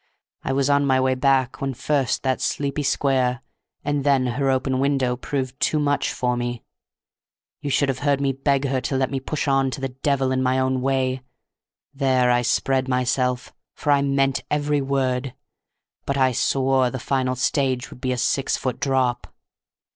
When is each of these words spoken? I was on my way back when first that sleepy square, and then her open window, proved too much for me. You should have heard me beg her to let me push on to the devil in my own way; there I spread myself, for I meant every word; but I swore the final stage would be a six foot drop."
I 0.43 0.51
was 0.51 0.67
on 0.67 0.83
my 0.87 0.99
way 0.99 1.13
back 1.13 1.61
when 1.61 1.75
first 1.75 2.23
that 2.23 2.41
sleepy 2.41 2.81
square, 2.81 3.41
and 3.85 4.03
then 4.03 4.25
her 4.25 4.49
open 4.49 4.79
window, 4.79 5.15
proved 5.15 5.59
too 5.59 5.77
much 5.77 6.11
for 6.11 6.35
me. 6.35 6.63
You 7.61 7.69
should 7.69 7.87
have 7.87 7.99
heard 7.99 8.19
me 8.19 8.31
beg 8.31 8.65
her 8.65 8.81
to 8.81 8.97
let 8.97 9.11
me 9.11 9.19
push 9.19 9.47
on 9.47 9.69
to 9.69 9.79
the 9.79 9.89
devil 9.89 10.31
in 10.31 10.41
my 10.41 10.57
own 10.57 10.81
way; 10.81 11.21
there 11.93 12.31
I 12.31 12.41
spread 12.41 12.87
myself, 12.87 13.53
for 13.75 13.91
I 13.91 14.01
meant 14.01 14.43
every 14.49 14.81
word; 14.81 15.35
but 16.07 16.17
I 16.17 16.31
swore 16.31 16.89
the 16.89 16.97
final 16.97 17.35
stage 17.35 17.91
would 17.91 18.01
be 18.01 18.11
a 18.11 18.17
six 18.17 18.57
foot 18.57 18.79
drop." 18.79 19.31